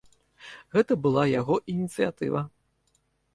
[0.75, 2.41] Гэта была яго ініцыятыва.